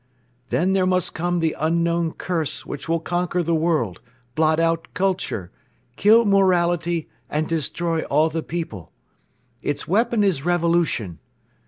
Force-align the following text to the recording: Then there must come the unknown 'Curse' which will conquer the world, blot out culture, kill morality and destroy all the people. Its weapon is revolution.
Then 0.49 0.73
there 0.73 0.87
must 0.87 1.13
come 1.13 1.37
the 1.37 1.55
unknown 1.59 2.13
'Curse' 2.13 2.65
which 2.65 2.89
will 2.89 2.99
conquer 2.99 3.43
the 3.43 3.53
world, 3.53 4.01
blot 4.33 4.59
out 4.59 4.87
culture, 4.95 5.51
kill 5.95 6.25
morality 6.25 7.07
and 7.29 7.47
destroy 7.47 8.01
all 8.05 8.27
the 8.27 8.41
people. 8.41 8.91
Its 9.61 9.87
weapon 9.87 10.23
is 10.23 10.43
revolution. 10.43 11.19